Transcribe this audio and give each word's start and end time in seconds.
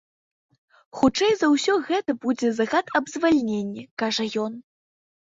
Хутчэй 0.99 1.33
за 1.41 1.49
ўсё 1.55 1.75
гэта 1.89 2.15
будзе 2.23 2.49
загад 2.59 2.85
аб 3.01 3.11
звальненні, 3.15 3.83
кажа 4.03 4.25
ён. 4.45 4.57